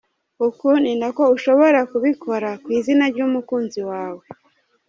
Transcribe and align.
"Uku 0.47 0.67
ni 0.83 0.91
nako 0.99 1.23
ushobora 1.35 1.79
kubikora 1.91 2.49
ku 2.63 2.67
izina 2.77 3.03
ry'umukunzi 3.13 3.81
wawe. 3.89 4.25